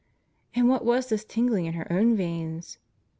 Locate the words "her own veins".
1.75-2.79